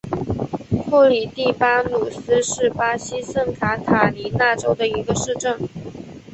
[0.89, 5.55] 库里蒂巴努斯是巴西圣卡塔琳娜州的一个市镇。